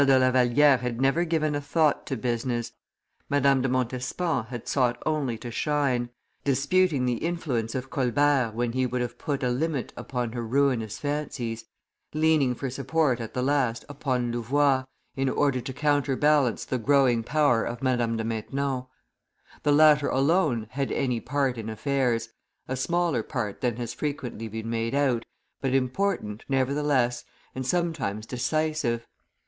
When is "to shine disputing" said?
5.37-7.05